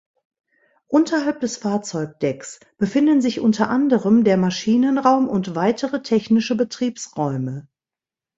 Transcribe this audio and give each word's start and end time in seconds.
Unterhalb 0.87 1.41
des 1.41 1.57
Fahrzeugdecks 1.57 2.59
befinden 2.79 3.21
sich 3.21 3.39
unter 3.39 3.69
anderem 3.69 4.23
der 4.23 4.35
Maschinenraum 4.35 5.29
und 5.29 5.53
weitere 5.53 6.01
technische 6.01 6.55
Betriebsräume. 6.55 7.67